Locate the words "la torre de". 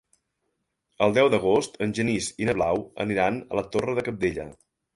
3.61-4.09